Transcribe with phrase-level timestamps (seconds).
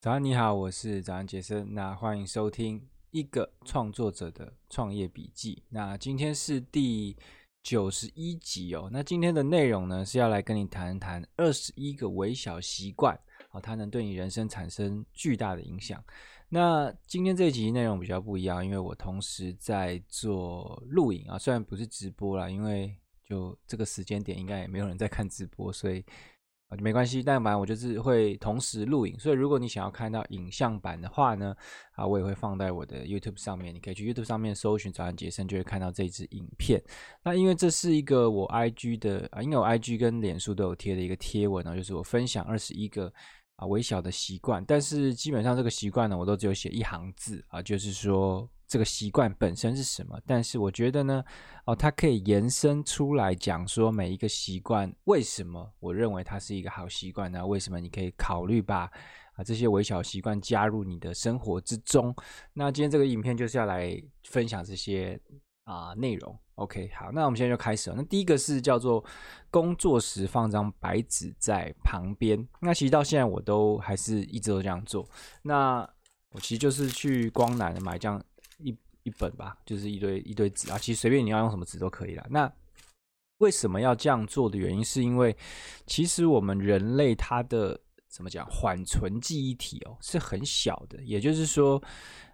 [0.00, 1.74] 早安，你好，我是早安杰森。
[1.74, 2.80] 那欢迎收听
[3.10, 5.60] 一个创作者的创业笔记。
[5.70, 7.16] 那今天是第
[7.64, 8.88] 九十一集哦。
[8.92, 13.18] 那今天的内容呢，是要来跟你谈谈二十一个微小习惯，
[13.50, 16.00] 哦，它能对你人生产生巨大的影响。
[16.48, 26.04] 那今天这一集内容比较不一样，因为我同时在做录影啊，虽然不是直播啦，因为就这个时间点应该也没有人在看直播，所以。
[26.68, 31.56] 啊，没关系，但反正我就是会同时录影，所以如果你想要看到影像版的话呢，
[31.92, 36.82] 啊，我也会放在我的 YouTube 上面，你可以去 YouTube 上面搜寻“早安杰森”，就会看到这支影片。
[37.24, 43.10] 那因为这是一个我 IG 的啊，因为我 IG 跟脸书都有贴的一个贴文呢，就是我分享二十一个
[43.56, 48.48] 啊微小的习惯，但是基本上这个习惯呢，我都只有写一行字啊，就是说。
[48.68, 50.20] 这个习惯本身是什么？
[50.26, 51.24] 但是我觉得呢，
[51.64, 57.44] 哦，它可以延伸出来讲说每一个习惯为什么我认为它是一个好习惯呢？
[57.44, 58.80] 为什么你可以考虑把
[59.32, 62.14] 啊这些微小习惯加入你的生活之中？
[62.52, 65.18] 那今天这个影片就是要来分享这些
[65.64, 66.38] 啊内容。
[66.56, 67.96] OK，好，那我们现在就开始了。
[67.96, 69.02] 那第一个是叫做
[69.50, 72.46] 工作时放张白纸在旁边。
[72.60, 75.08] 那其实到现在我都还是一直都这样做。
[75.40, 75.88] 那
[76.32, 78.22] 我其实就是去光南买这样。
[79.08, 82.26] 一本吧，就是一堆一堆纸啊，其实随便你要用什么纸都可以啦。
[82.28, 82.52] 那
[83.38, 85.34] 为什么要这样做的原因，是因为
[85.86, 91.82] 其实我们人类它的怎么讲缓存记忆体哦是很小的，也就是说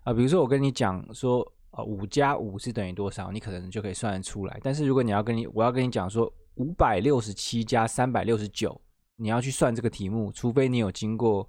[0.03, 4.61] 啊、比如说我跟你讲说啊，五加五是等于多少，你可能就可以算得出来。
[4.62, 8.78] 但是如果你要跟你我要跟你讲说五百六十七加三百六十九，
[9.16, 11.48] 你要去算这个题目，除非你有经过。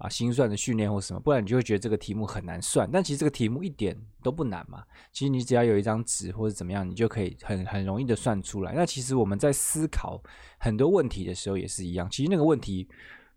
[0.00, 2.88] 啊，心算的训练或什么，不然你就会觉得这个题目很难算。
[2.90, 4.82] 但其实这个题目一点都不难嘛。
[5.12, 8.72] 其实你只要有一张纸或者怎么样，你就可以很很容易的算出来。
[8.72, 10.18] 那其实我们在思考
[10.58, 12.08] 很多问题的时候也是一样。
[12.10, 12.88] 其实那个问题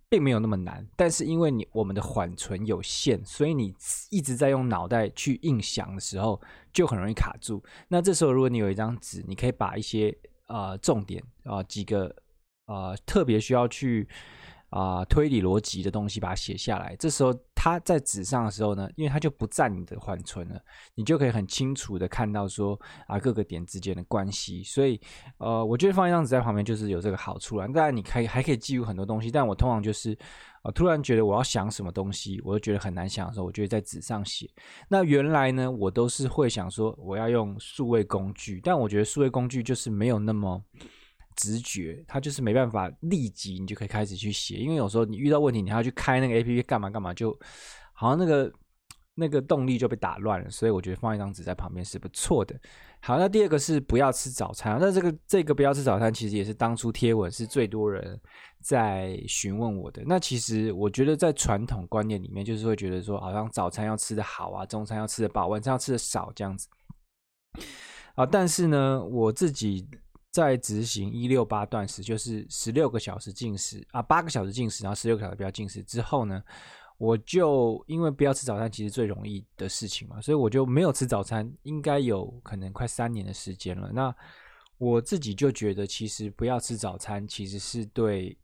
[0.08, 3.76] 并没有那么难，但是因为你我们的缓存有限，所以你
[4.10, 6.42] 一直在用脑袋去硬想的时候，
[6.72, 7.62] 就很容易卡住。
[7.90, 12.06] 那这时候如果你有一张纸，你可以把一些啊、呃、重点啊、几个
[12.68, 14.08] 啊、呃、特别需要去。
[14.74, 16.96] 啊、推理逻辑的东西，把它写下来。
[16.98, 20.60] 这时候，它在纸上的时候呢，因为它就不占你的缓存了，
[20.96, 24.64] 你就可以很清楚的看到说啊各个点之间的关系。
[24.64, 25.00] 所以，
[25.38, 27.68] 呃，我觉得放一张纸在旁边就是有这个好处了。
[27.68, 30.12] 当然，你可以还可以记录很多东西，但我通常就是
[30.64, 34.50] 啊、呃，突然觉得我要想什么东西，我就觉得很难想的时候，我就会在纸上写。
[34.90, 40.64] 那原来呢，我都是会想说我要用数位工具，但我觉得数位工具就是没有那么。
[41.36, 47.38] 直觉，它就是没办法立即你就可以开始去写，因为有时候你遇到问题，你还要去开那个 APP 干嘛干嘛，就
[47.94, 48.52] 好像那个
[49.16, 50.50] 那个动力就被打乱了。
[50.50, 52.60] 所以我觉得放一张纸在旁边是不错的。
[53.02, 54.78] 好，那第二个是不要吃早餐。
[54.80, 58.20] 那这个这个不要吃早餐，其实也是当初贴文是最多人
[58.62, 60.02] 在询问我的。
[60.06, 66.68] 那其实我觉得在传统观念里面，就是会觉得说，好像早餐要吃得好啊，中餐要吃得饱，晚餐要吃得少这样子。
[68.16, 69.88] 啊，但是呢，我自己。
[70.34, 76.44] 在执行一六八断食，就是十六个小时进食啊，八个小时进食，然后十六个小时不要进食之后呢，
[76.98, 83.92] 我就因为不要吃早餐，其实最容易的事情嘛，所以我就没有吃早餐，应该有可能快三年的时间了。
[83.94, 84.14] 那
[84.80, 88.36] 我自己就觉得，其实不要吃早餐，其实是对，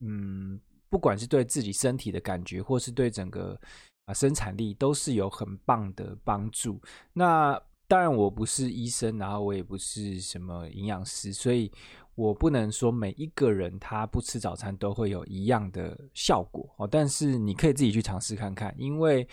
[0.00, 0.58] 嗯，
[0.88, 3.60] 不管是对自己身体的感觉，或是对整个
[4.06, 6.80] 啊生产力，都是有很棒的帮助。
[7.12, 7.62] 那
[7.92, 11.70] 当然，我不是医生，然后我也不是什么营养师，所以
[12.14, 16.88] 我不能说每一个人他不吃早餐都会有一样的效果哦。
[16.90, 19.28] 但是你可以自己去尝试看看，因为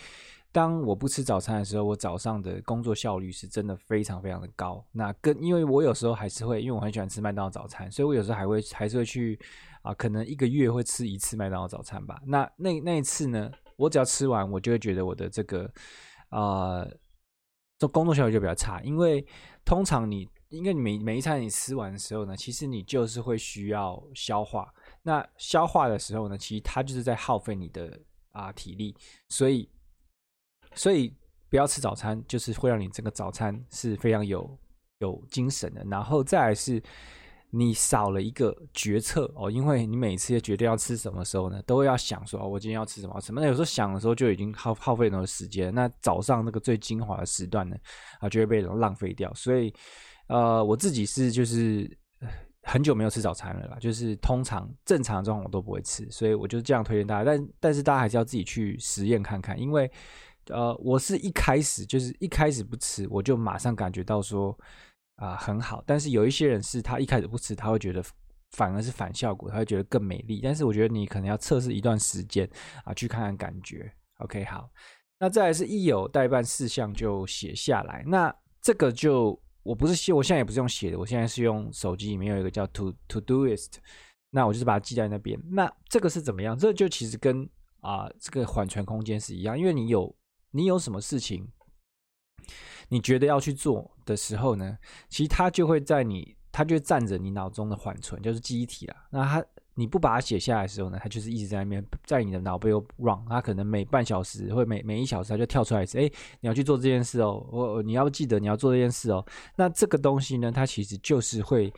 [0.52, 4.84] 当我不吃早餐的时候，我早上的工作效率是真的非常非常的高。
[4.92, 9.40] 那跟因为我有时候还是会，因为我很喜欢吃麦当劳早餐，所以我有时候还会还是会去
[9.80, 12.20] 啊，可能一个月会吃一次麦当劳早餐吧。
[12.26, 15.72] 那那那一次呢，我只要吃完，我就会觉得我的这个
[16.28, 16.86] 啊。
[17.80, 19.26] 这工作效率就比较差，因为
[19.64, 24.72] 通常你，因为你每每一餐你吃完的时候呢，其实你就是会需要消化。
[25.02, 27.98] 那消化的时候呢，其实它就是在耗费你的
[28.32, 28.94] 啊体力，
[29.30, 29.66] 所以，
[30.74, 31.16] 所以
[31.48, 34.58] 不要吃早餐，就是会让你整个早餐是非常有
[34.98, 35.82] 有精神的。
[35.84, 36.80] 然后再来是。
[37.52, 43.40] 你少了一个决策哦，因为你每次决定要吃什么时候呢，都要想说哦，我今天要吃什么什么。
[43.40, 45.74] 那有时候想的时候就已经耗耗费很多时间。
[45.74, 47.76] 那早上那个最精华的时段呢，
[48.20, 49.32] 啊，就会被人浪费掉。
[49.34, 49.74] 所以，
[50.28, 51.90] 呃，我自己是就是
[52.62, 57.24] 很久没有吃早餐了啦，就是通常正常状况我都不会吃，所以我就这样推荐大家。
[57.24, 59.90] 但但是大家还是要自己去实验看看，因为
[60.50, 64.56] 呃，我是一开始就是一开始不吃，我就马上感觉到说。
[65.20, 68.02] 啊、很好，但是有一些人是他一开始不吃，他会觉得
[68.52, 70.40] 反而是反效果，他会觉得更美丽。
[70.42, 72.48] 但是我觉得你可能要测试一段时间
[72.84, 73.92] 啊，去看看感觉。
[74.20, 74.70] OK，好，
[75.18, 78.02] 那再来是一有待办事项就写下来。
[78.06, 83.74] 那这个就我不是写，我现在也不是用写的，我现在是用手机里面有一个叫 To Todoist，
[84.30, 85.38] 那我就是把它记在那边。
[85.50, 86.58] 那这个是怎么样？
[86.58, 87.46] 这就其实跟
[87.80, 90.16] 啊这个缓存空间是一样，因为你有
[90.50, 91.46] 你有什么事情，
[92.90, 94.76] 你觉得要去做的时候呢，
[95.08, 96.36] 其实它就会在你。
[96.52, 98.96] 它就占着你脑中的缓存，就是记忆体啦。
[99.08, 99.42] 那它
[99.74, 103.24] 你不把它写下来的时候呢，它就是一直在那边，在你的脑背后 run。
[103.28, 105.96] 它可能每半小时或每每一小时，它就跳出来一次。
[105.96, 106.10] 哎，
[106.40, 109.24] 你要去做这件事哦，我你要记得你要做这件事哦。
[109.54, 111.72] 那这个东西呢，它其实就是会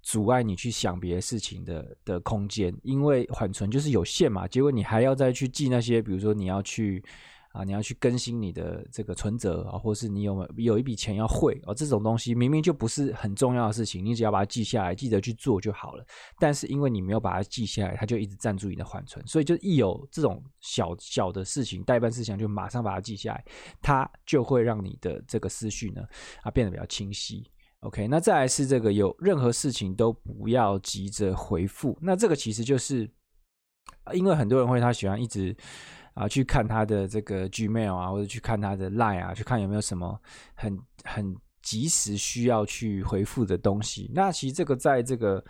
[0.00, 4.48] 阻碍你去想别的事情的的空间，因为缓存就是有限嘛。
[4.48, 7.04] 结果你还要再去记那些，比如说你要去。
[7.58, 16.06] 啊，你要去更新你的这个存折啊，或是你有没有有一笔钱要汇啊，这种东西明明就不是很重要的事情，你只要把它记下来，记得去做就好了。
[16.38, 23.44] 但是因为你没有把它记下来，它就一直占住你的缓存，所以就一有这种小小的事情、待办事项，就马上把它记下来，
[23.82, 26.00] 它就会让你的这个思绪呢
[26.42, 27.42] 啊变得比较清晰。
[27.80, 33.10] OK，那再来是这个有任何事情都不要急着回复，那这个其实就是
[34.14, 35.56] 因为很多人会他喜欢一直。
[36.18, 40.20] 啊，去看他的这个 Gmail 啊，或者去看他的 Line 啊，去看有没有什么
[40.54, 44.10] 很很及时需要去回复的东西。
[44.14, 45.44] 那其实这个在这个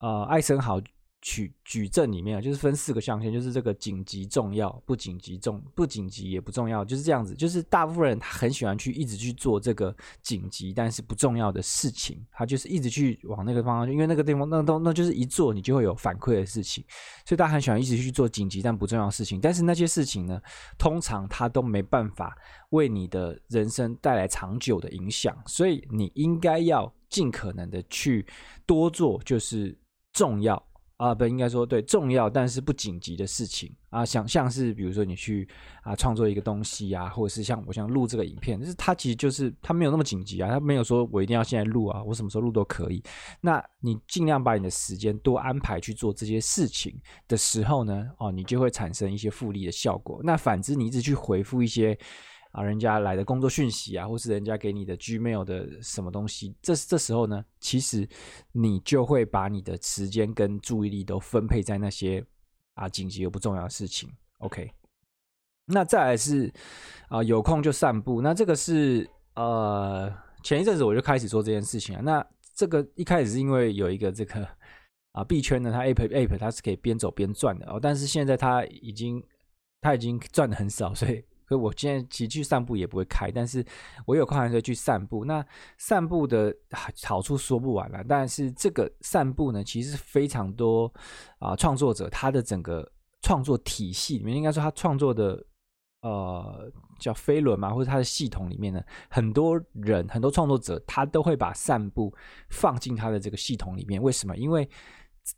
[0.00, 0.80] 呃爱森豪。
[1.20, 7.34] 取矩阵里面就是分四个象限，就是这个紧急、重要、不紧急、重不紧急也不重要，就是这样子。
[7.34, 16.84] 就是大部分人他很喜欢去一直去做这个紧急但是不重要的事情，他就是一直去往那个方向去，因为那个地方那都那就是一做你就会有反馈的事情，
[17.26, 19.40] 所以大家很喜欢一直去做紧急但不重要的事情。
[19.40, 20.40] 但是那些事情呢，
[20.78, 22.36] 通常他都没办法
[22.70, 28.24] 为你的人生带来长久的影响，所以你应该要尽可能的去
[28.64, 29.76] 多做，就是
[30.12, 30.67] 重要。
[30.98, 35.48] 啊，不应该说对重要但是不紧急的事情啊，像像是比如说你去
[35.82, 43.00] 啊创作一个东西啊，或者是像我想录这个影片，就是它其实就是它没有那么紧急啊，它没有说我一定要现在录啊，我什么时候录都可以。
[43.40, 50.20] 那你尽量把你的时间多安排去做这些事情的时候呢，哦，你就会产生一些复利的效果。
[50.24, 51.96] 那反之，你一直去回复一些。
[52.58, 58.08] 啊，人家来的工作讯息啊，或是人家给你的 Gmail 的什么东西，这这时候呢，其实
[58.50, 62.24] 你就会把你的时间跟注意力都分配在那些
[62.74, 64.10] 啊紧急又不重要的事情。
[64.38, 64.68] OK，
[65.66, 66.52] 那再来是
[67.08, 68.20] 啊有空就散步。
[68.20, 70.12] 那这个是呃
[70.42, 72.02] 前一阵子我就开始做这件事情啊。
[72.02, 72.26] 那
[72.56, 74.44] 这个一开始是因为有一个这个
[75.12, 79.22] 啊币圈呢，它 App App 它是可以边走边赚的哦，但是现在它已经
[79.80, 81.24] 它已经赚的很少，所以。
[81.48, 83.64] 所以我今天其实去散步也不会开，但是
[84.04, 85.24] 我有空的时候去散步。
[85.24, 85.42] 那
[85.78, 86.54] 散步的
[87.06, 90.92] 好处说不完了，但是这个散步呢，其实非常多
[91.38, 92.86] 啊，创作者他的整个
[93.22, 95.42] 创作体系里面，应该说他创作的
[96.02, 102.14] 呃叫飞轮嘛，或者他的系统里面呢，很多人很多创作者他都会把散步
[102.50, 104.02] 放进他的这个系统里面。
[104.02, 104.36] 为什么？
[104.36, 104.68] 因为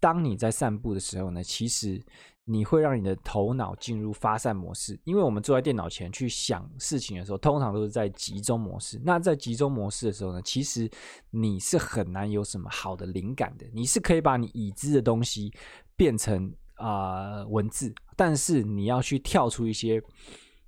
[0.01, 2.05] 当你在散步的时候呢，其实。
[2.51, 9.01] 你会让你的头脑进入发散模式，因为我们坐在电脑前去想事情的时候，通常都是在集中模式。
[9.05, 10.91] 那在集中模式的时候呢，其实
[11.31, 13.65] 你是很难有什么好的灵感的。
[13.73, 15.53] 你是可以把你已知的东西
[15.95, 20.03] 变成啊、文字，但是你要去跳出一些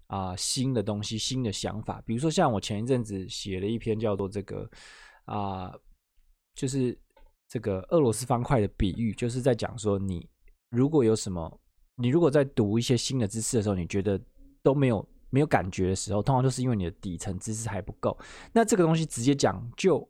[0.07, 2.01] 啊、新的东西、新的想法。
[2.07, 4.71] 比如说，像我前一阵子写了一篇叫做这个
[5.25, 5.73] 啊、
[6.55, 6.97] 就是
[7.49, 10.29] 这个俄罗斯方块的比喻，就是在讲说你
[10.71, 11.59] 如果有什么。
[11.97, 14.21] 你如果在读一些新的知识的时候，你觉得
[14.63, 18.17] 都没有没有感觉的时候，通常就是因为你的底层知识还不够。
[18.53, 20.07] 那这个东西直接讲就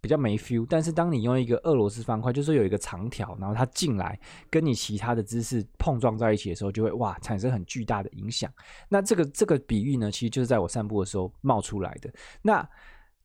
[0.00, 0.66] 比较没 feel。
[0.68, 4.18] 但是当你用一个俄罗斯方块，就是有一个长条，然后它进来
[4.50, 8.52] 跟你其他的知识碰撞在一起的时候，就会哇产生很巨大的影响。
[8.88, 12.12] 那这个这个比喻呢，其实就是在我散步的时候冒出来的。
[12.42, 12.68] 那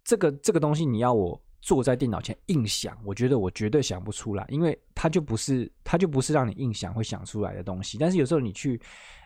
[0.03, 1.41] 这个这个东西，你要我。
[1.61, 7.97] 坐在电脑前硬想，我觉得我绝对想不出来，因为它就不是，它就不是让你硬想会想出来的东西。
[7.97, 8.79] 但是有时候你去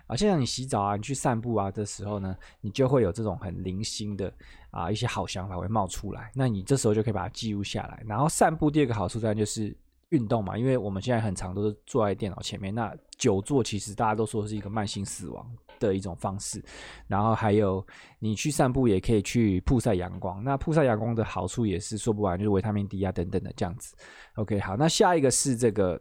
[0.07, 4.33] 啊，像你洗澡啊，你去散步啊的时候呢，你就会有这种很零星的
[4.71, 8.03] 啊一些好想法会冒出来，那你这时候就可以把它记录下来。
[8.07, 9.75] 然后散步第二个好处当然就是。
[10.09, 15.47] 运动嘛，因为我们现在很常都是坐在电脑前面，那久坐其实大家都说是一个慢性死亡
[15.79, 16.63] 的一种方式。
[17.07, 17.85] 然后还有
[18.19, 23.95] 你去散步也可以去曝晒阳光，那曝晒阳光的好处也是说不完，就是维他命 D 啊等等的这样子。
[24.35, 25.99] OK，好，那下一个是这个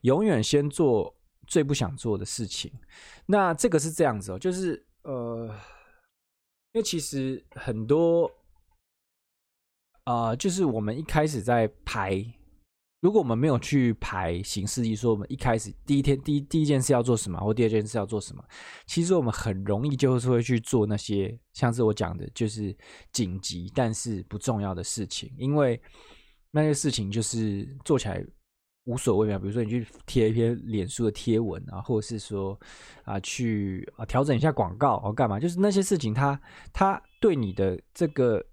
[0.00, 1.14] 永远先做
[1.46, 2.72] 最不想做的事情。
[3.26, 5.46] 那这个是这样子哦，就是呃，
[6.72, 8.30] 因为其实很多
[10.04, 12.24] 啊、就是我们一开始在排。
[13.06, 18.44] 如果我们没有去排行事历，说我们一开始第一天第一第一件事要做什么，或第二件事要做什么，
[18.84, 22.76] 其实我们很容易就是会去做那些像是我讲的，就是
[23.12, 25.80] 紧急但是不重要的事情，因为
[26.50, 28.20] 那些事情就是做起来
[28.86, 29.38] 无所谓嘛。
[29.38, 32.58] 比如说你去贴一篇脸书的贴文啊，或者是说
[33.04, 36.34] 啊去啊调整一下广告或干嘛，就是那些事情它，
[36.72, 38.44] 它它对你的这个。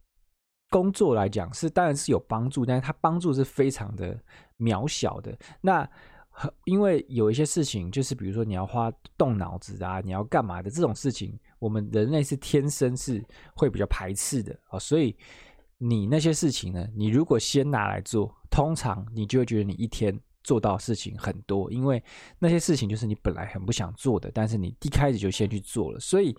[0.74, 4.20] 工作来讲是当然是有帮助，但是它帮助是非常的
[4.58, 5.38] 渺小的。
[5.62, 5.88] 那
[6.64, 13.24] 因为有一些事情，就是比如说你要花动脑子啊，你要干嘛的这种事情，我们人类是天生是
[13.56, 14.80] 会比较排斥的啊。
[14.80, 15.16] 所以
[15.78, 22.04] 你那些事情呢，你如果先拿来做，通常你就会觉得你一天做到事情很多，因为
[22.40, 26.36] 那些事情就是你本来很不想做的，但是你一开始就先去做了，所以。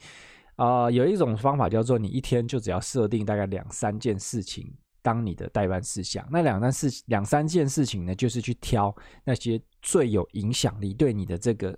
[0.56, 6.24] 啊、有一种方法叫做你一天就只要设定大概两三件事情当你的待办事项。
[6.30, 8.94] 那两三事两三件事情呢，就是去挑
[9.24, 11.76] 那些最有影响力，对你的这个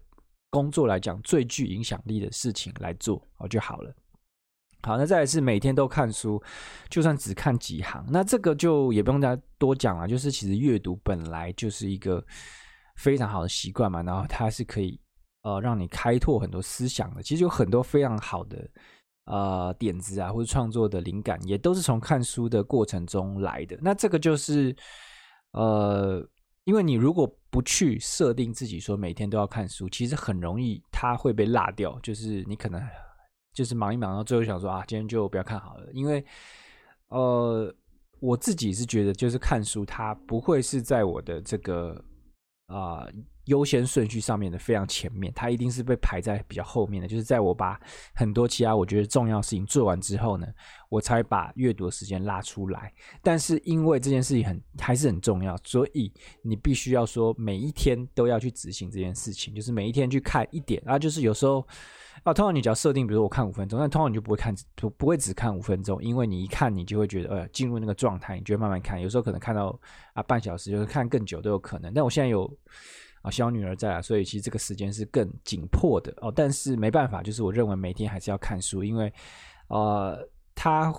[0.51, 3.95] 工作来讲最具影响力的事情来做哦就好了。
[4.83, 6.41] 好，那再来是每天都看书，
[6.91, 10.07] 就算只看几行，那这个就也不用大家多讲了。
[10.07, 12.23] 就是其实阅读本来就是一个
[12.97, 15.01] 非常好的习惯嘛，然后它是可以。
[15.47, 18.69] 呃，让你开拓很多思想的，其实有很多非常好的
[19.27, 23.79] 呃点子啊，或者创作的灵感，也都是从看书的过程中来的。
[23.81, 24.75] 那这个就是
[25.53, 26.21] 呃，
[26.65, 31.97] 因为你如果不去设定自己说每天都要看书，其实很容易它会被落掉。
[32.01, 32.83] 就是你可能
[33.55, 35.87] 就是忙一忙，到最后想说啊，今天就不要看好了。
[35.93, 36.25] 因为
[37.11, 37.73] 呃，
[38.19, 42.05] 我自己是觉得，就是看书它不会是在我的这个
[42.67, 43.07] 啊。
[43.47, 47.09] 优先顺序上面的非常前面，它一定是被排在比较后面的。
[47.09, 47.81] 就是在我把
[48.15, 50.47] 很多其他我觉得重要事情做完之后呢，
[50.89, 52.93] 我才把阅读的时间拉出来。
[53.23, 56.13] 但是因为这件事情很还是很重要，所以
[56.43, 60.83] 你必须要说每一天都要去执行这件事情，就是每一天去看一点。
[60.87, 61.67] 啊，就是有时候
[62.25, 69.01] 啊，通常你只要设定，比如说我看五分钟，但通常你就不会看，不不会只看五分钟，因为你一看你就会觉得呃进入那个状态，你就会慢慢看。
[69.01, 69.79] 有时候可能看到
[70.15, 71.95] 啊半小时，就是看更久都有可能。
[71.95, 72.53] 但我现在有。
[73.31, 76.33] 小女儿在啊，所以其实这个时间是更紧迫的哦。
[76.35, 79.13] 但是没办法，就是我认为每天还是要看书，因为
[79.69, 80.17] 呃，
[80.55, 80.93] 他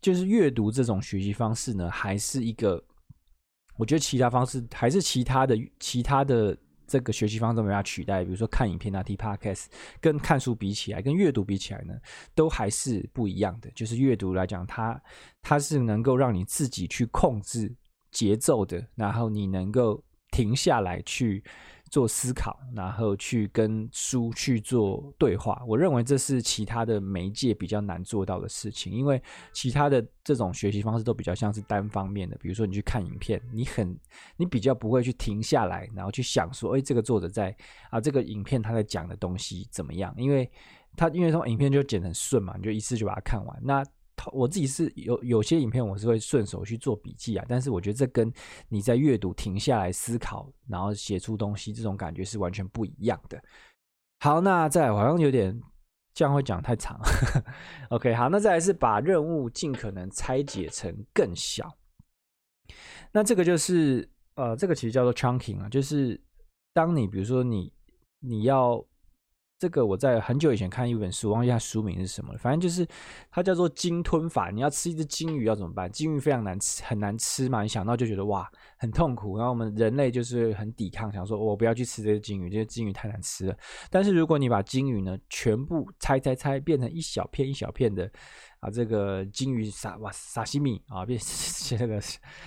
[0.00, 2.82] 就是阅读这种学习方式呢，还是一个
[3.76, 8.24] 我觉得其他方式还是其他的其他的这个学习方式都没法取代。
[8.24, 9.66] 比如说看影片啊、听 Podcast，
[10.00, 11.94] 跟看书比起来，跟阅读比起来呢，
[12.34, 13.70] 都还是不一样的。
[13.72, 15.00] 就是阅读来讲，它
[15.42, 17.74] 它是能够让你自己去控制
[18.12, 20.02] 节奏的，然后你能够。
[20.30, 21.42] 停下来去
[21.90, 25.62] 做思考，然后去跟书去做对话。
[25.66, 29.20] 我认为这是其他的媒介比较难做到的事情，因为
[29.52, 32.36] 其他的这种学习方式都比较像是单方面的。
[32.42, 33.98] 比如说你去看影片，你很
[34.36, 37.56] 你比较不会去停下来，然后去想说，哎，这个作者在
[37.90, 40.14] 啊，这个影片他在讲的东西怎么样？
[40.18, 40.50] 因为
[40.94, 43.58] 他因为从影片就剪很顺嘛，你就一次就把它看完。
[43.62, 43.82] 那
[44.32, 48.32] 我自己是有有些影片，我是会顺手去做笔记啊，但是我觉得这跟
[48.68, 53.42] 你在阅读停下来思考，然后写出东西这种感觉是完全不一样的。
[54.20, 55.58] 好，那再，好像有点
[56.12, 57.00] 这样会讲太长。
[57.90, 61.72] OK，好，那再来是把任务尽可能拆解成更小。
[63.12, 66.20] 那这个就是呃，这个其实叫做 chunking 啊，就是
[66.74, 67.72] 当你比如说你
[68.20, 68.84] 你要。
[69.58, 72.38] 这个我在很久以前看一本书，忘记它书名是什么了。
[72.38, 72.86] 反正就是
[73.28, 74.50] 它叫做鲸吞法。
[74.50, 75.90] 你要吃一只鲸鱼要怎么办？
[75.90, 77.62] 鲸鱼非常难吃，很难吃嘛。
[77.62, 78.48] 你想到就觉得哇，
[78.78, 79.36] 很痛苦。
[79.36, 83.56] 然后我们人类就是很抵抗，想说我不要去吃这些鲸鱼，这些鲸鱼太难吃了。
[83.90, 88.08] 但是如果你把鲸鱼呢全部拆拆拆，变成一小片一小片的
[88.60, 91.18] 啊，这个鲸鱼沙哇沙西米啊，变
[91.76, 92.00] 这个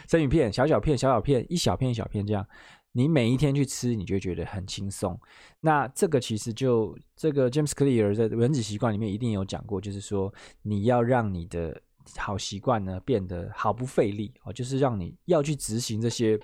[0.08, 2.48] 生鱼片，小小片小小片，一小片一小片这样。
[2.94, 5.20] 你每一天去吃，你就觉得很轻松。
[5.60, 11.82] 那这个其实就这个 James Clear 在《文字习惯》里面一定有讲过，就是说你要让你的
[12.18, 16.40] 好习惯呢变得毫不费力哦，就是让你要去执行这些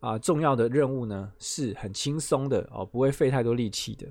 [0.00, 4.06] 啊、重要的任务呢是很轻松的哦，不会费太多力气的。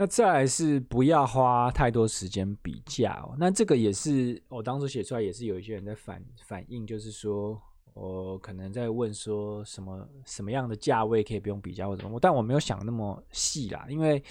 [0.00, 3.36] 那再来是不要花太多时间比价哦。
[3.38, 7.60] 那这个也是我当初写出来，也是有一些人在反反映，就是说
[7.92, 14.24] 我可能在问说什么什么样的价位可以不用比价或者什么，但我没有想那么细啦，因为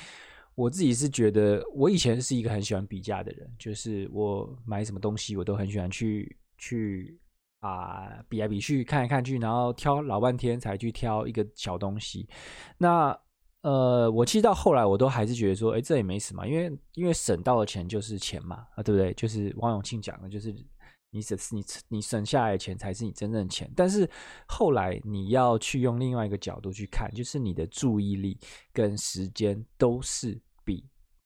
[0.55, 7.15] 我自己是觉得我以前是一个很喜欢比价的人，就是我买什么东西我都很喜欢去去
[7.59, 12.27] 啊、比来比去看来看去，然后挑老半天才去挑一个小东西。
[12.79, 13.15] 那
[13.61, 19.13] 呃，我其实到后来我都还是觉得说，哎，这也没什么，因为因为省到的钱就是钱嘛，啊，对不对？
[19.15, 20.53] 就是王永庆讲的，就是
[21.11, 23.69] 你省你你省下来的钱才是你真正的钱。
[23.75, 24.09] 但是
[24.47, 28.37] 后来你要去用另外一个角度去看，就是你的注意力
[28.71, 30.39] 跟时间都是。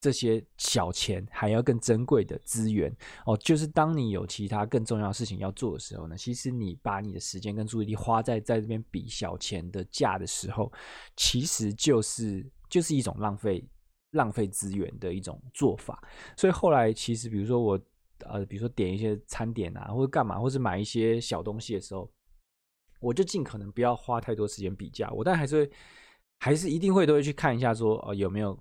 [0.03, 2.93] 这些小钱还要更珍贵的资源
[3.25, 10.69] 哦，就是当你有其他更重要的事情要做的时候呢，其实你把你的时间跟注意力花在在这边比小钱的价的时候，
[11.15, 13.65] 其实就是就是一种浪费
[14.11, 16.05] 浪费资源的一种做法。
[16.35, 17.79] 所以后来其实比如说我
[18.25, 22.11] 呃，比如说点一些餐点啊，或者干嘛，或者买一些小东西的时候，
[22.99, 25.71] 我就尽可能不要花太多时间比价，我但还是会
[26.41, 28.59] 还是一定会都会去看一下说哦，有没有。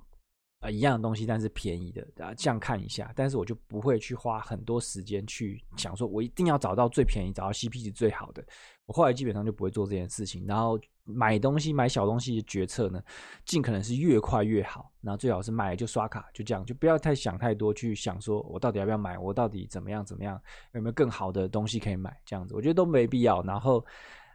[0.63, 3.13] 啊，一样的东西，但是便宜的啊，这样看一下。
[3.17, 8.43] 但是我就不会去花很多时间去想说，我一定要找到最便宜、找到 CP 值最好的。
[8.87, 10.47] 我后来基本上就不会做这件事情。
[10.47, 13.03] 然后买东西、买小东西的决策呢，
[13.45, 14.89] 尽可能是越快越好。
[15.01, 20.41] 然后最好是买就刷卡，就这样，就不要太想太多，去想说我到底要不要买，我到底怎么样怎么样，
[20.75, 23.43] 有没有更好的东西可以买，这样子，我觉得都没必要。
[23.43, 23.85] 然后。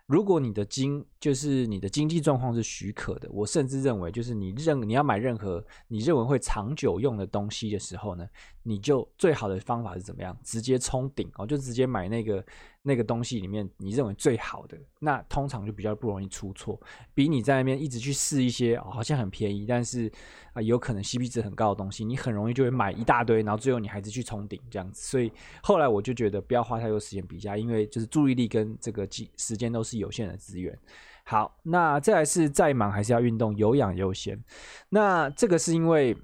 [0.07, 8.25] 如果你的经就是你的经济状况是许可的，我甚至认为，就是你认你要买任何你认为会长久用的东西的时候呢，
[8.67, 10.37] 你就最好的方法是怎么样？
[10.43, 12.45] 直接冲顶哦，就直接买那个
[12.81, 16.77] 那个东西里面你认为最好的，那通常就比较不容易出错，
[17.13, 20.11] 比你在那边一直去试一些哦，好像很便宜，但是
[20.51, 25.01] 啊有可能 CP 值很高的东西，你很容易就会买一大堆，然后最后你还是去冲顶这样子。
[25.01, 25.31] 所以
[25.63, 29.07] 后来我就觉得不要花太多时间比价，因为就是注意力跟这个
[29.37, 30.77] 时间都是有限的资源。
[31.23, 34.41] 好，那再来是再忙还是要运动，有氧优先。
[34.89, 36.15] 那这个是因为，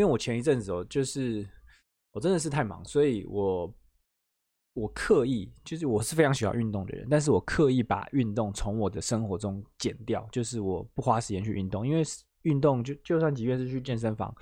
[0.00, 1.46] 因为我前一阵子哦，就是
[2.12, 3.72] 我真的是太忙，所以我
[4.72, 12.02] 我刻意就是我是非常喜欢运动的人，但是我刻意把运动从我的生活中减掉，就是我不花时间去运动，因为
[12.42, 14.34] 运动就就算即便是去健身房。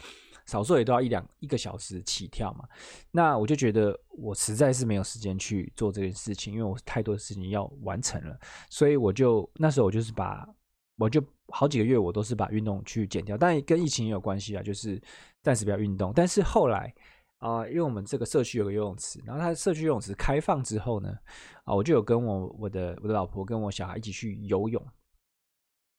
[0.46, 2.66] 少说也都要一两一个小时起跳嘛，
[3.10, 8.34] 那我就觉得我实在是没有时间去做这件事情，因为我太多的事情要完成了，
[8.70, 10.48] 所以我就那时候我就是把
[10.96, 15.00] 我就好几个月我都是把运动去减掉，但跟疫情也有关系啊，就是
[15.42, 16.12] 暂时不要运动。
[16.14, 16.94] 但是后来
[17.38, 21.16] 啊、因为我们这个社区有个游泳池，然后它社区游泳池开放之后呢，
[21.64, 24.84] 啊，我就有跟我我的我的老婆跟我小孩一起去游泳，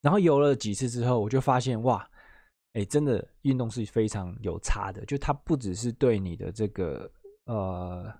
[0.01, 2.09] 然后游了几次之后，我就发现哇。
[2.73, 7.11] 哎，真的运动是非常有差的，就它不只是对你的这个
[7.45, 8.13] 呃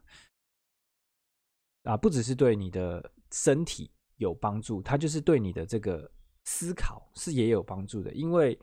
[1.84, 6.12] 啊，不只是对你的身体有帮助，它就是对你的这个
[6.50, 8.12] 思考是也有帮助的。
[8.14, 8.58] 因为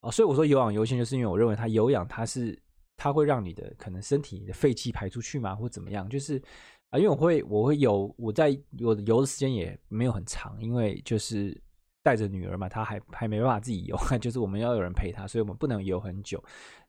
[0.00, 2.58] 啊，所以我说有氧优先，就是因为我认为它有氧，它是
[2.96, 6.42] 它会让你的可能身体的废气排出去嘛，或怎么样，就是
[6.88, 11.54] 啊，因为我会我会游，我在我游的时间也没有很长，因为就是。
[12.00, 16.42] 带着女儿嘛，她还还没办法自己游， 就是我们要有人陪她，所以我们不能游很久。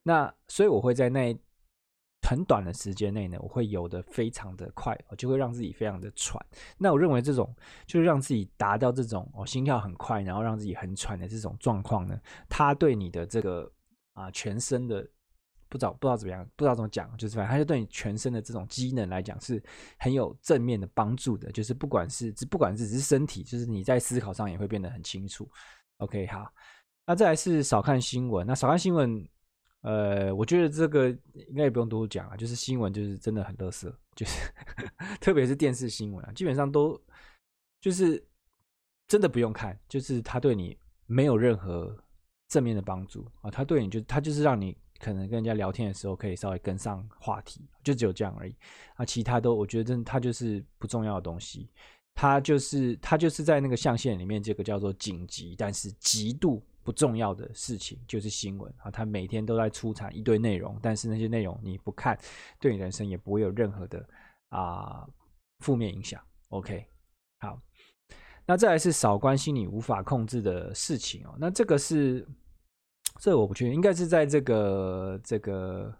[0.03, 1.37] 那所以我会在那
[2.29, 6.39] 很短的时间内呢，我会游得非常的快，我就会让自己非常的喘。
[6.77, 7.55] 那我认为这种
[7.87, 13.71] 就是让自己达到这种哦心跳很快，然后让自己很喘的这种状况呢，它对你的这个
[14.13, 15.07] 啊全身的。
[15.71, 19.61] 不知道不知道怎么样，不知道怎么讲，就是反正它就对你全身的这种机能来讲是
[19.99, 21.51] 很有正面的帮助的。
[21.51, 25.47] 就是不管是不管是只是身体，就是你在思考上也会变得很清楚。
[25.97, 26.51] OK，好，
[27.05, 28.47] 那再来是少看新闻。
[28.47, 29.23] 那少看新闻，
[29.81, 34.51] 呃，我觉得这个应该也不用多讲啊，就是新闻就是真的很垃圾，就是
[35.21, 36.99] 特别是电视新闻啊，基本上都
[37.81, 38.23] 就是
[39.07, 41.97] 真的不用看，就是它对你没有任何
[42.47, 44.77] 正面的帮助啊，它对你就它就是让你。
[45.01, 48.53] 可能跟人家聊天的时候，可以稍微跟上话题，就只有这样而已。
[48.95, 51.69] 啊，其他都我觉得真的，它就是不重要的东西。
[52.13, 58.91] 它就是它就是在那个象限里面，这个叫做紧急，但是极度不重要的事情，就是新闻啊。
[58.91, 62.17] 它每天都在出产一堆内容，但是那些内容你不看，
[62.59, 64.03] 对你人生也不会有任何的
[64.49, 65.07] 啊
[65.59, 66.21] 负面影响。
[66.49, 66.85] OK，
[67.39, 67.61] 好，
[68.45, 71.35] 那再来是少关心你无法控制的事情哦。
[71.37, 72.27] 那这个是。
[73.19, 75.93] 这我不确定，应该是在这个这个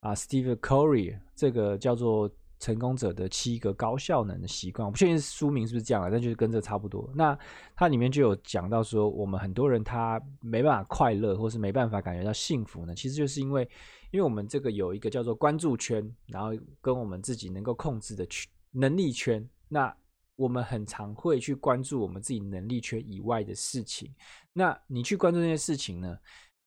[0.00, 7.10] 啊，Steve Covey 这个叫做《成功者的七个高效能的习惯》，我不确定书名是不是这样啊，但就是跟这差不多。
[7.14, 7.38] 那
[7.74, 13.62] 它里面就有讲到说，我们很多人他没办法快乐，或是没办法感觉到幸福呢，其实就是因为，
[14.10, 19.94] 因为我们这个有一个叫做关注圈，然后跟我们自己能够控制的圈能力圈，那
[20.36, 24.14] 我们很常会去关注我们自己能力圈以外的事情。
[24.52, 26.18] 那你去关注这些事情呢？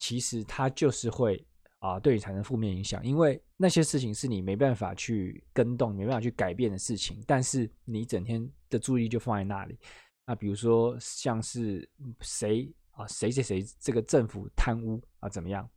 [0.02, 1.46] 其实它就是会
[1.80, 9.80] 啊、对你产生负面影响，因为那些事情是你没办法去跟动、没办法去改变的事情，但是你整天的注意力就放在那里。
[10.26, 11.90] 那比如说像是
[12.20, 15.68] 谁啊谁谁谁这个政府贪污啊怎么样？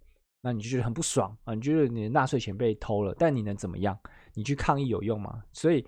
[0.41, 3.97] 那你就觉得很不爽啊，你觉得你的纳税钱被偷了，但你能怎么样？
[4.35, 5.43] 你去抗议有用吗？
[5.53, 5.87] 所以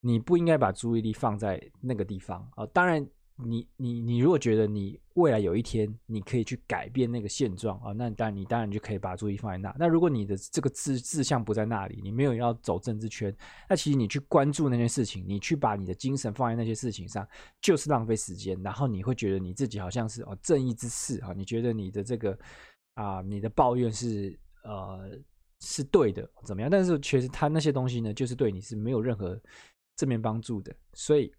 [0.00, 2.64] 你不应该把注意力放在那个地方啊。
[2.68, 3.06] 当然。
[3.36, 9.74] 你你你如果觉得你未来有一天你可以去改变那个现状啊，那当然你当然就可以把注意放在那。
[9.76, 13.36] 那如果你的这个志志向不在那里，你没有要走政治圈，
[13.68, 17.26] 那其实你去关注那件事情，你去把你的精神放在那些事情上，
[17.60, 18.56] 就是浪费时间。
[18.62, 22.38] 然后你会觉得你自己好像是哦正义之士啊，你觉得你的这个
[22.94, 25.10] 啊你的抱怨是呃
[25.60, 26.70] 是对的怎么样？
[26.70, 29.36] 但是其实他那些东西呢，就是对你是没有任何
[29.96, 31.32] 正面帮助的，所以。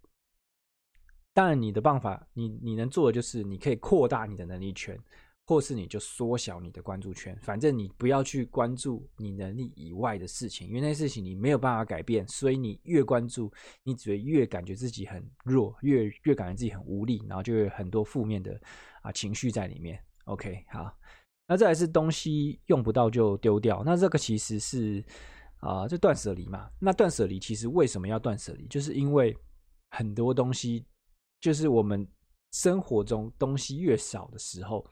[1.36, 4.98] 当然，你的办法，你你能做的就是，你可以扩大你的能力圈，
[5.46, 7.38] 或是你就缩小你的关注圈。
[7.42, 12.26] 反正你不要去关注你能力以外的事情，因为那些事情你没有办法改变。
[12.26, 13.52] 所以你越关注，
[13.84, 18.58] 你只会越感觉自己很弱，越越感觉自己很无力，然后就有很多负面的
[19.02, 20.02] 啊情绪在里面。
[20.24, 20.90] OK，好，
[21.50, 25.04] 那再来是东西用不到就丢掉，那这个其实是
[25.58, 26.70] 啊，就断舍离嘛。
[26.80, 28.66] 那断舍离其实为什么要断舍离？
[28.68, 29.38] 就是因为
[29.90, 30.86] 很多东西。
[31.46, 32.08] 就是我们
[32.54, 34.84] 生活中东西越少的时候，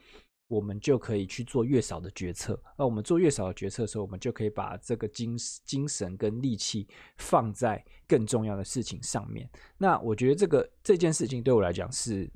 [0.47, 2.61] 我们就可以去做越少的决策。
[2.77, 5.35] 那我们做越少的决策的时候，我们就可以把这个精
[5.65, 6.87] 精神跟力气
[7.17, 9.49] 放在更重要的事情上面。
[9.79, 12.31] 那我觉得这个这件事情对我来讲是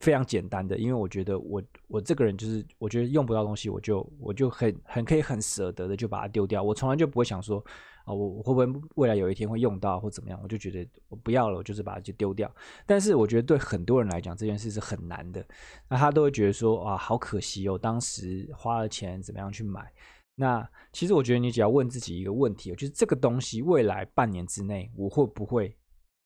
[0.00, 6.62] 非常简单的，因为我觉得我我这个人就是我觉得用不到东西，我就我就很很可以很舍得的就把它丢掉。
[6.62, 7.64] 我从来就不会想说。
[8.04, 10.38] 啊，我我会不会未来有一天会用到或怎么样？
[10.42, 12.50] 我就觉得我不要了，我就是把它就丢掉。
[12.86, 15.44] 但是我觉得对很多人来讲这件事是很难的，
[15.88, 19.90] 那他都会觉得说啊，好可惜哦，当时花了钱怎么样去买？
[20.36, 25.76] 那其实我觉得你只要问自己一个问题，就是这个东西未来半年之内我会不会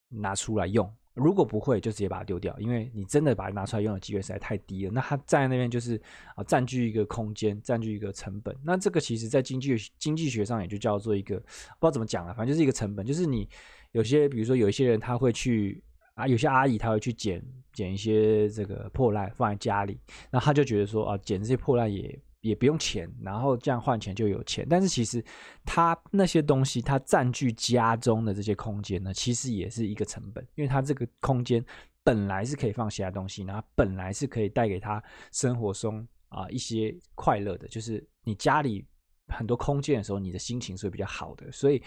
[0.09, 0.91] 拿出来用？
[1.19, 4.93] 如果不会，就直接把它丢掉，因为你真的把它拿出来用的机会实在太低了。
[4.93, 6.01] 那它站在那边就是
[6.35, 8.57] 啊，占据一个空间，占据一个成本。
[8.65, 11.49] 那这个其实在经济经济学上也就叫做一个不知
[11.81, 13.05] 道怎么讲了，反正就是一个成本。
[13.05, 13.49] 就是你
[13.93, 15.83] 有些，比如说有一些人他会去
[16.15, 20.01] 啊，有些阿姨他会去捡捡一些这个破烂放在家里，
[20.31, 22.19] 那他就觉得说啊，捡这些破烂也。
[22.49, 24.67] 也不用钱，然后这样换钱就有钱。
[24.69, 25.25] 但是其实
[25.65, 31.65] 它那些东西，它占据家中的这些空间呢，其实也是一个成本，因为它这个空间
[32.03, 37.69] 本来是可以放其他东西，然后本来是可以带给他生活中啊、一些快乐的。
[37.69, 38.85] 就是你家里
[39.29, 41.53] 很多空间的时候，你的心情是比较好的。
[41.53, 41.83] 所以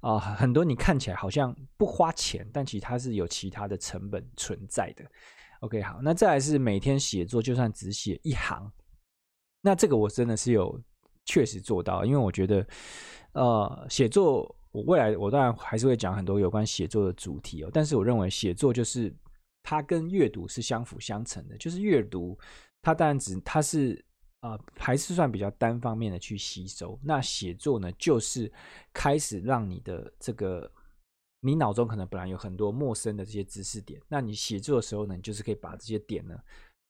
[0.00, 5.04] 啊、很多你看起来好像不花钱，但其实它是有其他的成本存在的。
[5.60, 8.70] OK，好，那再来是每天写作，就算只写一行。
[9.66, 10.80] 那这个我真的是有
[11.24, 12.64] 确实做到，因为我觉得，
[13.32, 19.12] 呃，写作我未来我当然还是会讲很多有关写作的主题哦，但是我认为写作就是
[19.64, 22.38] 它跟阅读是相辅相成的，就是阅读
[22.80, 24.00] 它当然只它是
[24.42, 28.52] 呃还是算比较单方面的去吸收，那写作呢就是
[28.92, 30.70] 开始让你的这个
[31.40, 36.38] 你脑中可能本来有很多陌生的这些知识点，那你写作的时候呢，你就是可以把这些点呢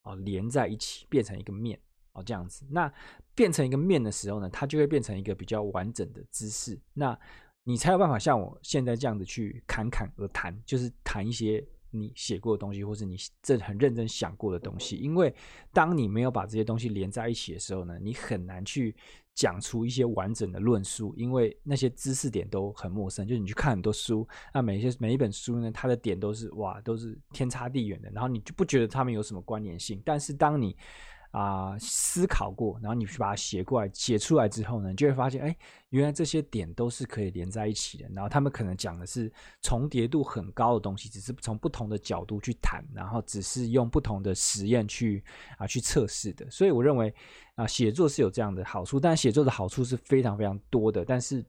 [0.03, 1.79] 啊、连在一起，变成一个面。
[2.17, 2.91] 哦，这样子，那
[3.35, 7.17] 变成一个面的时候呢，它就会变成一个比较完整的知识，那
[7.63, 14.95] 你才有办法像我现在这样子去侃侃而谈，就是谈一些你写过的东西，或是你这很认真想过的东西。
[14.95, 15.33] 因为
[15.71, 18.95] 当你没有把这些东西连在一起的时候呢，你很难去
[19.35, 23.27] 讲出一些完整的论述，因为那些知识点都很陌生。
[23.27, 30.01] 就是你去看很多书，那每一些每一本书呢，它的点都是哇，都是天差地远的，然后你就不觉得它们有什么关联性。
[30.05, 30.75] 但是当你
[31.31, 35.55] 啊、思考过，然后你去把它写过来，写出来之后呢，你就会发现，哎，
[35.89, 38.09] 原来这些点都是可以连在一起的。
[38.09, 45.23] 然后他们可能讲的是重叠度很高的东西，只是从不同的角度去谈，然后只是用不同的实验去
[45.57, 46.49] 啊去测试的。
[46.49, 47.13] 所以我认为
[47.55, 51.05] 啊，写作是有这样的好处，但写作的好处是非常非常多的。
[51.05, 51.45] 但是，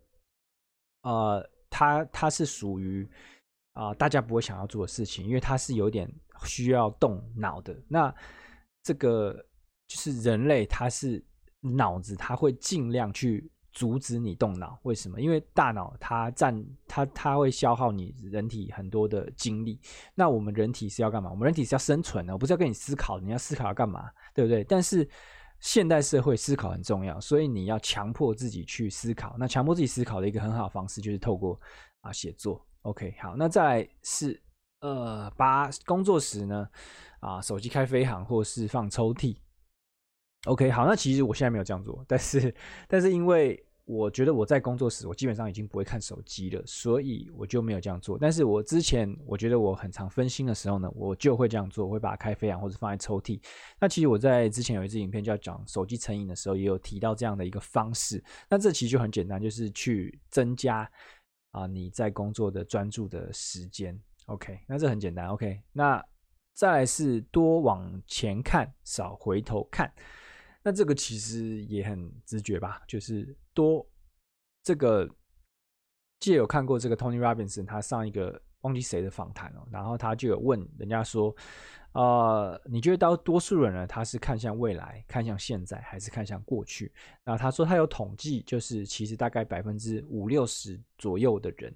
[1.02, 3.08] 呃，它它是属于
[3.72, 6.12] 啊大家不会想要做的事情，因为它是有点
[6.44, 7.74] 需要动脑的。
[7.88, 8.14] 那
[8.82, 9.44] 这个。
[9.88, 11.24] 就是人类，他是
[11.60, 14.78] 脑子，他会尽量去阻止你动脑。
[14.82, 15.20] 为什么？
[15.20, 19.80] 因为大脑它占它，它会消耗你人体很多的精力。
[20.14, 21.30] 那我们人体是要干嘛？
[21.30, 24.10] 我们人体是要生存的，我不是要跟你思考，你要思考要干嘛？
[24.34, 24.62] 对不对？
[24.64, 25.08] 但是
[25.60, 29.36] 现代社会思考很重要，所以你要强迫自己去思考。
[29.38, 31.58] 那强迫自己思考的一个很好的方式，就是透过
[32.02, 32.64] 啊写作。
[32.82, 34.40] OK，好，那再来是
[34.80, 36.68] 呃，把工作时呢
[37.20, 39.36] 啊手机开飞航，或是放抽屉。
[40.48, 42.54] OK，好，那其实我现在没有这样做，但是，
[42.88, 48.18] 但是因为我觉得我在工作时，我基本上已经不会看手机了，所以我就没有这样做。
[48.18, 53.40] 但是我之前我觉得我很常分心的时候呢，我就会这样做，我会把它开飞扬或者放在抽屉。
[53.78, 58.22] 那其实我在之前有一支影片，叫讲手机成瘾的时候，也有提到这样的一个方式。
[58.48, 60.90] 那这其实就很简单，就是去增加
[61.52, 63.98] 啊你在工作的专注的时间。
[64.26, 65.28] OK，那这很简单。
[65.28, 66.02] OK，那
[66.52, 69.90] 再来是多往前看，少回头看。
[70.68, 73.88] 那这个其实也很直觉吧，就是多
[74.62, 75.08] 这个，
[76.20, 81.34] 记得有看过这个 Tony Robinson，他上一个忘记谁的访谈哦，然后他就有问人家说，
[81.92, 86.92] 呃，你觉得到多数人呢，他是看向未来、看向现在，还是看向过去？
[87.24, 91.74] 然后他说他有统计，就是其实大概百分之五六十左右的人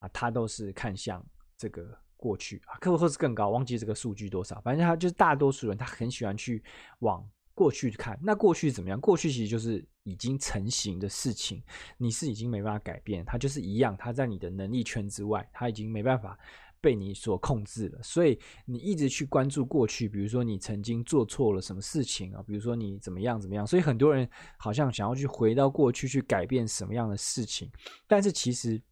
[0.00, 1.24] 啊，他都是看向
[1.56, 6.62] 这个过去啊，可或是更高，忘记这个数据多少，反正他就是大多数人，他很喜欢去
[6.98, 7.26] 往。
[7.54, 9.00] 过去看，那过去怎么样？
[9.00, 11.62] 过去其实就是已经成型的事情，
[11.96, 16.36] 你是已经没办法改变，它就是一样，它在你的能力圈之外，它已经没办法
[16.80, 18.02] 被你所控制了。
[18.02, 18.36] 所以
[18.66, 23.64] 你一直去关注过去，比如说你曾经做错了什么事情啊，比如说你怎么样怎么样。
[23.64, 27.70] 所以很多人好像想要去回到过去去改变什么样的事情，
[28.08, 28.82] 但是其实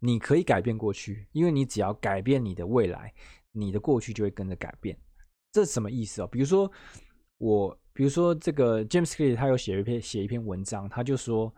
[0.00, 3.14] 你可以改变过去，因为你只要改变你的未来，
[3.52, 4.98] 你的过去就会跟着改变。
[5.52, 6.26] 这什么意思啊？
[6.26, 6.68] 比如说。
[7.38, 11.52] 我比如说这个 James Clear 他有写一篇写一篇文章，他就说，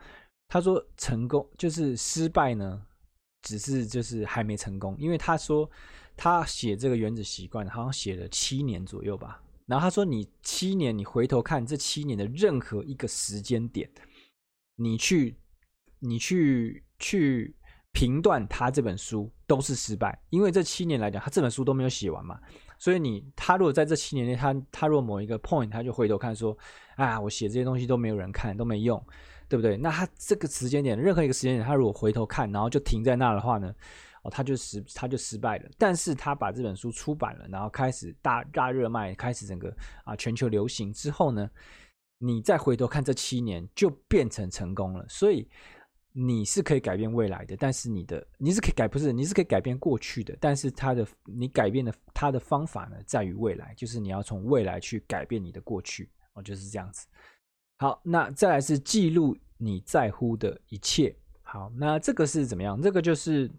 [0.48, 2.82] 他说成功就是失败呢，
[3.42, 5.70] 只是就是还没成功，因为他说
[6.16, 13.90] 他写这个原子习惯好像写了七年左右吧，然后他说你七年你回头看这七年的任何一个时间点，
[14.76, 15.36] 你去
[15.98, 17.54] 你去去
[17.92, 22.38] 评断他这本书都是失败，因为这七年来讲他这本书都没有写完嘛。
[22.80, 26.56] 所以你他如果在这七年内，他他如果某一个 point，他就回头看说，
[26.96, 29.00] 啊，我写这些东西都没有人看，都没用，
[29.48, 29.76] 对不对？
[29.76, 33.72] 那他这个时间点，任何一个时间点，他如果回头看，然后就停在那的话呢，
[34.22, 35.68] 哦，他就失他就失败了。
[35.76, 39.70] 但是他把这本书出版了，然后开始大大热卖，开始整个
[40.04, 41.48] 啊全球流行之后呢，
[42.18, 45.04] 你再回头看这七年，就变成成功了。
[45.06, 45.46] 所以。
[46.12, 57.06] 你是可以改变未来的，但是你的你是可以改，不是你是可以改变过去的，但是它的你改变的它的方法呢，在于未来，就是你要从未来去改变你的过去哦，就是这样子。
[57.78, 61.14] 好，那再来是记录你在乎的一切。
[61.42, 62.80] 好，那这个是怎么样？
[62.80, 63.50] 这个就是，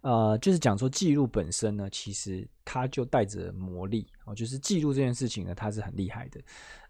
[0.00, 6.40] 呃，就是讲说记录本身呢，其实它就带着魔力哦，就是记录这件事情呢，它是很厉害的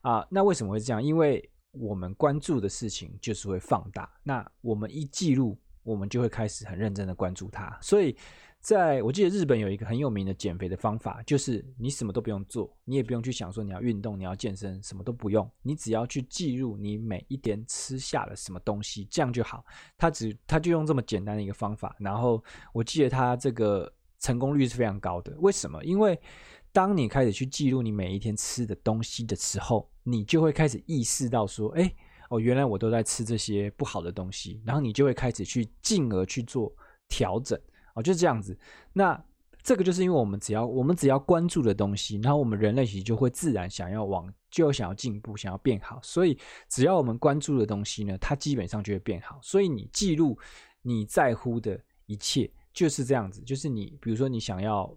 [0.00, 0.26] 啊。
[0.30, 1.02] 那为什么会这样？
[1.02, 7.76] 因为我们关注的事情就是会放大，那我们一记录，我们就会开始很认真的关注它。
[7.80, 8.14] 所以，
[8.61, 19.64] 在我记得日本有一个很有名的减肥的方法，就是你什么都不用做，你也不用去想说你要运动、你要健身，什么都不用，你只要去记录你每一天吃下了什么东西，这样就好。
[19.96, 25.35] 他只他就用这么简单的一个方法，然后我记得他这个成功率是非常高的。
[25.38, 25.82] 为什么？
[25.82, 26.20] 因为
[26.72, 31.94] 当你开始去记录你每一天吃的东西的时候，你就会开始意识到说，哎，
[32.30, 36.74] 哦，原来我都在吃这些不好的东西，然后你就会开始去进而去做
[37.08, 37.61] 调整，
[37.94, 38.58] 哦，就是这样子。
[38.94, 39.22] 那
[39.62, 46.00] 这个就是因为我们只要我们只要关注的东西，然后我们人类其实就会自然想要往，就想要进步，想要变好。
[46.02, 46.38] 所以
[46.70, 49.38] 只要我们关注的东西呢，它基本上就会变好。
[49.42, 50.38] 所以你记录
[50.80, 54.90] 你在乎的一切就是这样子，就是你比如说你想要。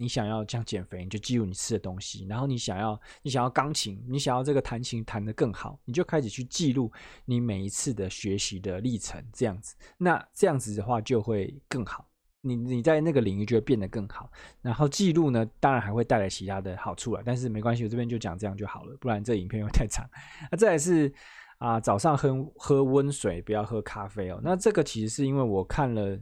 [0.00, 6.90] 你想要这样减肥，你就记录你吃的东西；然后你想要，你想要钢琴，你想要这个弹琴弹得更好，你就开始去记录
[7.24, 9.74] 你每一次的学习的历程，这样子。
[9.96, 12.08] 那这样子的话就会更好，
[12.42, 14.30] 你你在那个领域就会变得更好。
[14.62, 20.08] 然后记录呢，当然还会带来其他的好处了，但是没关系，我这边就讲这样就好了，不然这影片又太长。
[20.52, 21.12] 那再来是
[21.58, 24.40] 啊，早上喝喝温水，不要喝咖啡哦。
[24.44, 26.16] 那这个其实是因为我看了。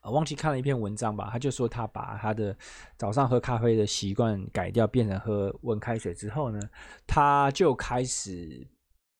[0.00, 2.56] 啊，忘记看了一篇文章吧，他就说他把他的
[2.96, 6.58] 早上喝咖啡的习惯改掉，变成喝温开水之后呢，
[7.06, 8.66] 他就开始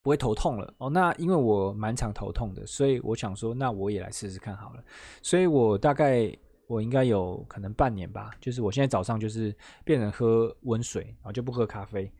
[0.03, 0.73] 不会头痛了。
[0.79, 4.83] 哦，那因为我蛮常头痛的，所以我想说，那我也来试试看好了。
[5.23, 6.35] 所以我大概
[6.67, 12.11] 我应该有可能半年吧，就是我现在早上就是变成喝温水，然后就不喝咖啡。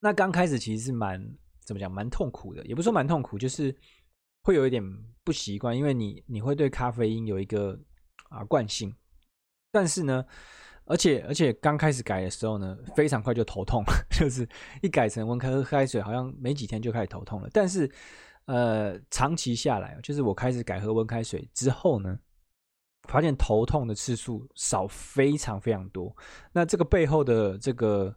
[0.00, 1.24] 那刚开始其实是蛮
[1.64, 3.72] 怎么讲，蛮痛苦的，也不说蛮痛苦，就是。
[4.46, 4.80] 会有一点
[5.24, 7.76] 不习惯，因为你你会对咖啡因有一个
[8.28, 8.94] 啊惯性，
[9.72, 10.24] 但是呢，
[10.84, 14.48] 而且而且刚开始改的时候呢，非常快就头痛， 就是
[14.82, 17.50] 一改成温开喝开水，好像没几天就开始头痛了。
[17.52, 17.90] 但是
[18.44, 22.16] 呃，长期下来，就是我开始改喝温开水之后呢，
[23.08, 26.16] 发现头痛的次数少非常非常多。
[26.52, 28.16] 那这个背后的这个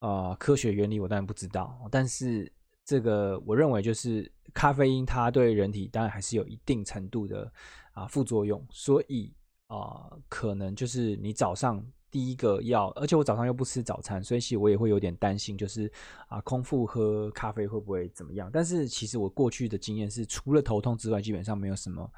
[0.00, 2.52] 啊、科学原理我当然不知道，但是。
[2.84, 7.50] 这个我认为就是咖啡因，它对人体当然还是有一定程度的
[7.92, 9.32] 啊副作用，所以
[9.68, 15.90] 啊、可能就是你早上第一个要，而且我早上又不吃早餐，所以其实我也会有点担心，就是
[16.28, 18.50] 啊空腹喝咖啡会不会怎么样？
[18.52, 22.12] 但是其实我过去的经验是，除了头痛之外，基本上没有什么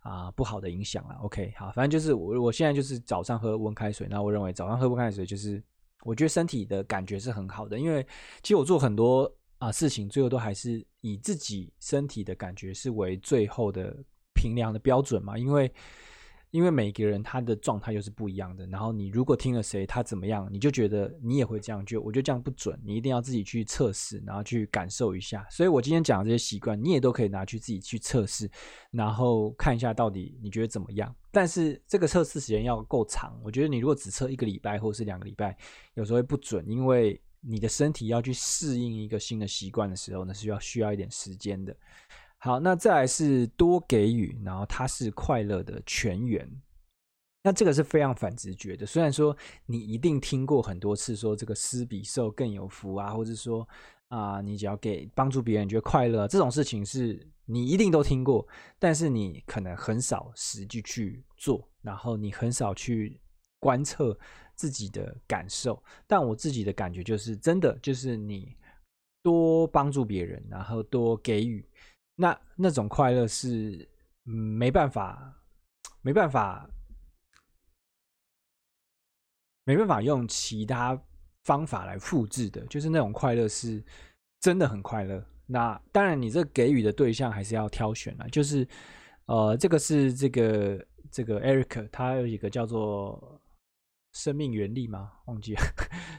[0.00, 1.14] 啊不好的影响了。
[1.22, 5.62] OK，好，反正就是我我现在就是早上喝温开水，那我认为早上喝温开水就是。
[6.04, 8.06] 我觉得身体的感觉是很好的，因为
[8.40, 13.96] 其实我做很多啊事情，最后都还是以自己身体的感觉是为最后的
[14.34, 15.70] 评量的标准嘛，因为。
[16.50, 25.46] 因为每个人他的状态又是不一样的，然后你如果听了谁他怎么样，你就觉得你也会这样，就我觉得这样不准，你一定要自己去测试，然后去感受一下。
[25.50, 28.50] 所以我今天讲的这些习惯，你也都可以拿去自己去测试，
[28.90, 31.14] 然后看一下到底你觉得怎么样。
[31.30, 35.54] 但是这个测试时间要够长，我觉得你如果只测一个礼拜或是两个礼拜，
[35.96, 41.76] 有时候会不准，因为你的身体要去适应一个新的习惯的时候呢，是要需要一点时间的。
[42.38, 46.48] 好，那再来是多给予，然后它是快乐的泉源。
[47.42, 48.84] 那这个是非常反直觉的。
[48.84, 53.66] 虽然说你一定听过很多次说这个施比受更有福啊，或者说
[54.08, 58.46] 啊、你只要给帮助别人，觉得快乐这种事情是你一定都听过，
[58.78, 63.20] 但是你可能很少实际去做，然后你很少去
[63.60, 64.18] 观测
[64.58, 65.80] 自己的感受。
[66.04, 68.56] 但我自己的感觉就是，真的就是你
[69.22, 71.64] 多帮助别人，然后多给予。
[72.16, 73.88] 那那种快乐是，
[74.24, 75.32] 没办法，
[76.02, 76.68] 没办法，
[79.62, 81.00] 没办法用其他
[81.44, 83.80] 方法来复制的，就是那种快乐是
[84.40, 85.24] 真的很快乐。
[85.46, 88.26] 那当然，你这给予的对象还是要挑选啊。
[88.32, 88.66] 就是，
[89.26, 93.40] 呃，这个是这个这个 Eric，他有一个叫做。
[94.12, 95.12] 生命原力吗？
[95.26, 95.62] 忘记了。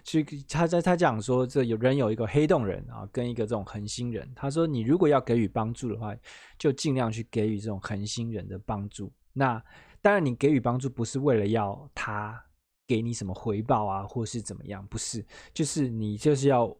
[0.03, 4.31] 其实他在他讲说，这有人有一个黑洞人啊，跟一个这种恒星人。
[4.35, 6.15] 他说，你如果要给予帮助的话，
[6.57, 9.11] 就尽量去给予这种恒星人的帮助。
[9.33, 9.63] 那
[10.01, 12.41] 当然，你给予帮助不是为了要他
[12.87, 16.75] 给你什么回报啊，或是怎么样，不是，就是你就是要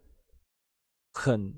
[1.14, 1.54] 很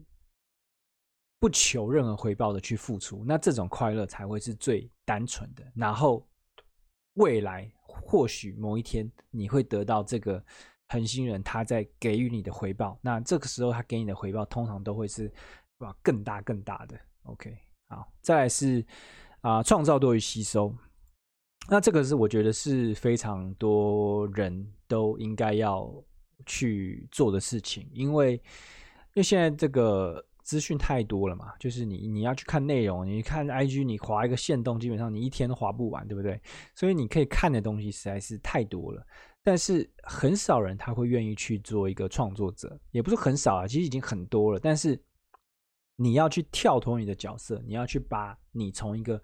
[1.40, 3.24] 不求任何回报的去付出。
[3.26, 5.64] 那这种快乐才会是最单纯的。
[5.76, 6.28] 然后
[7.16, 7.72] 未来。
[8.04, 10.44] 或许某一天你会得到这个
[10.88, 15.32] 恒星人他在给予你的回报，那这个时候他给你的回报通常都会是
[15.80, 17.00] 哇更大更大的。
[17.24, 17.56] OK，
[17.90, 18.84] 好，再来是
[19.42, 20.74] 啊、创造多于吸收，
[21.70, 25.94] 那这个是我觉得是非常多人都应该要
[26.46, 28.42] 去做的事情，因为因
[29.16, 30.26] 为现在这个。
[30.44, 36.40] 资讯太多了嘛，就是你你要去看内容，你看 IG，你滑一个线动，基本上你一天都滑不完，对不对？
[36.76, 39.06] 所以你可以看的东西实在是太多了，
[39.44, 44.60] 但是很少人他会愿意去做一个创作者，也不是很少啊，其实已经很多了。
[44.60, 45.00] 但是
[45.96, 49.22] 你要去跳脱你的角色，你要去把你从一个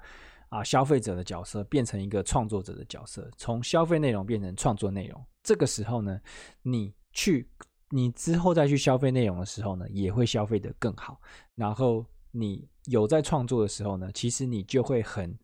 [0.50, 6.20] 啊消费者的角色变成一个创作者的角色，从消费内容变成创作内容，这个时候呢，
[6.62, 7.48] 你去。
[7.90, 11.20] 你之后再去消费内容的时候呢，也会消费得更好。
[11.56, 15.38] 然后你有在创作的时候呢，其实你就会很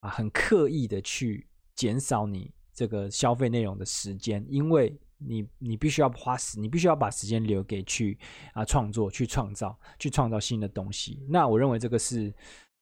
[0.00, 8.16] 啊很刻意的去减少你这个消费内容的时间，因为你你必须要花时，你必须要把时间留给去
[8.54, 11.20] 啊创作、去创造、去创造新的东西。
[11.28, 12.32] 那我认为这个是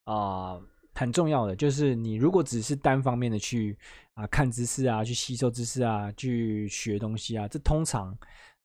[0.03, 0.61] 啊
[0.93, 3.75] 很重要的，就是你如果只是单方面的去
[4.13, 8.15] 啊看知识啊、去吸收知识啊、去学东西啊，这通常。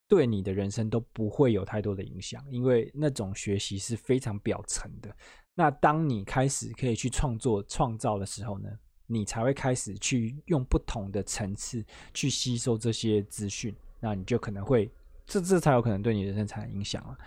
[0.07, 5.13] 对你的人生都不会有太多的影响，因为那种学习是非常表层的。
[5.53, 8.69] 那当你开始可以去创作、创造的时候呢，
[9.05, 14.89] 你才会开始去用不同的层次去吸收这些资讯，那你就可能会，
[15.25, 17.17] 这这才有可能对你人生产生影响了。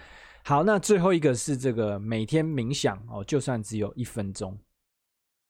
[0.45, 4.59] 好，那最后一个是这个每天冥想哦，就算只有一分钟。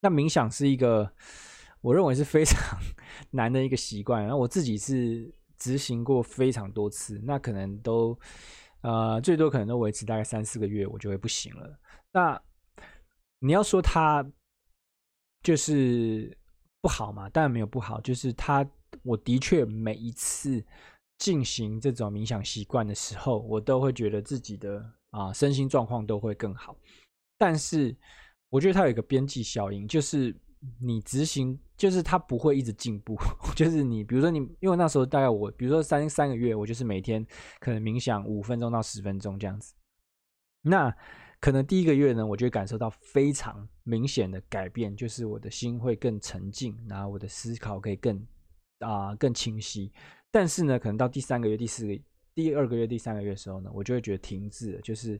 [0.00, 1.12] 那冥想是一个
[1.80, 2.58] 我认为是非常
[3.30, 5.32] 难的一个习惯，然后我自己是。
[5.60, 8.18] 执行过非常多次，那可能都，
[8.80, 11.78] 呃，最多可能都维持大概三四个月，我就会不行了。
[12.10, 12.42] 那
[13.38, 14.26] 你要说它
[15.42, 16.36] 就是
[16.80, 17.28] 不好嘛？
[17.28, 18.68] 当然没有不好，就是它，
[19.04, 20.64] 我的确每一次
[21.18, 26.74] 进行这种冥想习惯的时候，我都会觉得自己的啊、身心状况都会更好。
[27.38, 27.94] 但是
[28.48, 30.34] 我觉得它有一个边际效应，就是。
[30.78, 33.16] 你执行就是它不会一直进步，
[33.56, 37.26] 就是你比如说你，因为那时候大概我，比如说三三个月，我就是每天
[37.58, 39.74] 可能冥想五分钟到十分钟这样子。
[40.62, 40.94] 那
[41.40, 48.22] 可能第一个月呢，我就会感受到非常明显的改变，就是我的心会更沉静，然后我的思考可以更
[48.80, 49.90] 啊、更清晰。
[50.30, 51.98] 但是呢，可能到第三个月、第四个、
[52.34, 55.18] 第二个月、第三个月的时候呢，我就会觉得停滞，就是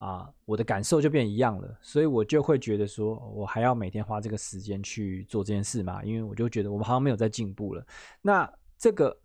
[0.00, 6.02] 啊，我的感受就变一样了，所以我就会觉得说，我还要每天花这个时间去做这件事嘛？
[6.02, 7.86] 因为我就觉得我们好像没有在进步了。
[8.22, 9.20] 那这个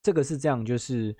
[0.00, 1.12] 这个是这样，就是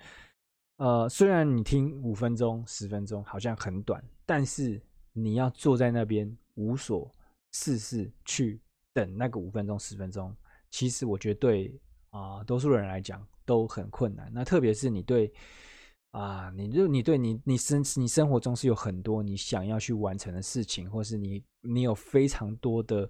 [0.77, 4.81] 呃，虽然你听五分钟、十分钟好像很短，但是
[5.11, 7.11] 你要坐在那边无所
[7.51, 8.61] 事事去
[8.93, 10.33] 等那个五分钟、十分钟，
[10.71, 11.77] 其实我觉得对
[12.11, 14.31] 啊，多数人来讲都很困难。
[14.33, 15.29] 那特别是你对。
[16.15, 23.09] 啊，你就你对你你生你生活中是有很多你想要去完成的事情，或是你你有非常多的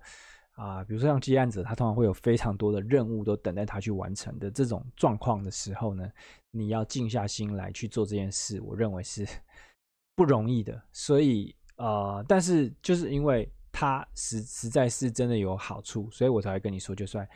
[0.53, 6.09] 啊，比如说像接案者，他通常会有非常多的任务都等待他去完成的这种状况的时候呢，
[6.49, 9.23] 你要静下心来去做这件事，我认为是
[10.17, 10.81] 不容易的。
[10.91, 17.27] 所以呃，但是就是因为它实实在是真的有好处，所以我才会跟你说，就算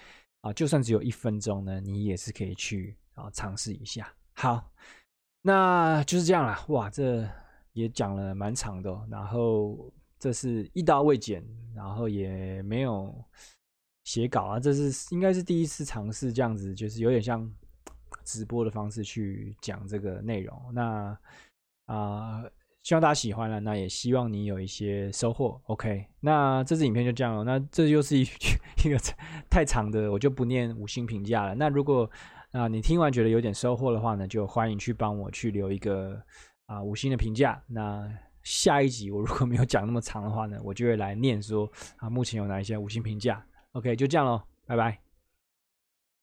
[0.41, 4.11] 啊，就算只有一分钟呢，你也是可以去啊尝试一下。
[4.33, 4.67] 好。
[5.41, 7.27] 那就是这样啦，哇，这
[7.73, 13.13] 也讲了蛮长的，然后这是一刀未剪，然后也没有
[14.03, 17.49] 写稿啊，这是应该是第一次尝试这样子，就是有点像
[18.25, 20.61] 直播的方式去讲这个内容。
[20.73, 21.17] 那
[21.85, 22.43] 啊，
[22.83, 25.61] 希望大家喜欢了，那也希望你有一些收获。
[25.67, 28.23] OK，那这支影片就这样了，那这又是一
[28.85, 28.99] 一个
[29.49, 31.55] 太长的，我就不念五星评价了。
[31.55, 32.09] 那如果
[32.51, 36.19] 那你听完觉得有点收获的话呢，就欢迎去帮我去留一个
[36.65, 37.61] 啊、五星的评价。
[37.67, 38.09] 那
[38.43, 43.43] 下一集我如果没有讲那么长的话呢，我就会来念说啊目前有哪一些五星评价。
[43.73, 45.08] OK，就这样喽，拜拜。